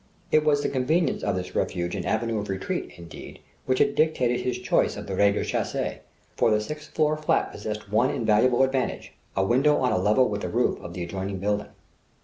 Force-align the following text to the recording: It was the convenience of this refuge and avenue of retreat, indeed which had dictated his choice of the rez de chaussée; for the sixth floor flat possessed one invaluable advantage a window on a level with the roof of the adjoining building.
It 0.31 0.43
was 0.43 0.63
the 0.63 0.69
convenience 0.69 1.21
of 1.21 1.35
this 1.35 1.53
refuge 1.53 1.93
and 1.95 2.07
avenue 2.07 2.39
of 2.39 2.49
retreat, 2.49 2.93
indeed 2.97 3.39
which 3.67 3.77
had 3.77 3.93
dictated 3.93 4.39
his 4.41 4.57
choice 4.57 4.97
of 4.97 5.05
the 5.05 5.15
rez 5.15 5.35
de 5.35 5.41
chaussée; 5.41 5.99
for 6.35 6.49
the 6.49 6.59
sixth 6.59 6.89
floor 6.95 7.15
flat 7.15 7.51
possessed 7.51 7.91
one 7.91 8.09
invaluable 8.09 8.63
advantage 8.63 9.13
a 9.35 9.45
window 9.45 9.77
on 9.77 9.91
a 9.91 9.99
level 9.99 10.27
with 10.27 10.41
the 10.41 10.49
roof 10.49 10.79
of 10.81 10.93
the 10.95 11.03
adjoining 11.03 11.37
building. 11.37 11.69